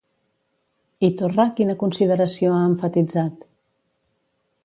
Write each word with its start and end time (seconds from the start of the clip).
I 1.07 1.09
Torra 1.19 1.45
quina 1.59 1.75
consideració 1.83 2.55
ha 2.55 2.63
emfatitzat? 2.71 3.47